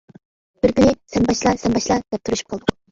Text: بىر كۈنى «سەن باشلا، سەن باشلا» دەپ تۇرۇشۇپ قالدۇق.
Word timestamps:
بىر 0.63 0.73
كۈنى 0.79 0.95
«سەن 1.11 1.29
باشلا، 1.31 1.55
سەن 1.67 1.79
باشلا» 1.81 2.03
دەپ 2.03 2.27
تۇرۇشۇپ 2.29 2.55
قالدۇق. 2.55 2.79